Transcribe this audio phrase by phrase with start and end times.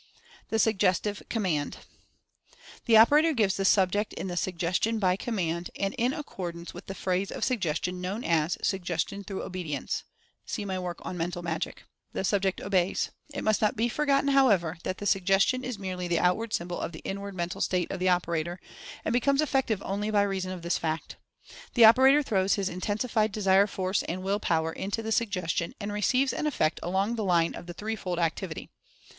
[0.49, 1.77] THE SUGGESTIVE COMMAND.
[2.87, 7.31] The operator gives the subject the "Suggestion by Command," and in accordance with the phase
[7.31, 10.03] of Sug gestion known as "Suggestion through Obedience"
[10.43, 11.83] (see my work on "Mental Magic")
[12.13, 13.11] the subject obeys.
[13.31, 16.93] It must not be forgotten, however, that the Suggestion is merely the outward symbol of
[16.93, 18.59] the inward mental state of the operator,
[19.05, 21.17] and becomes effective only by reason of this fact.
[21.75, 25.93] The operator throws his intensi fied Desire force and Will power into the Suggestion, and
[25.93, 28.71] receives an effect along the line of the three fold activity.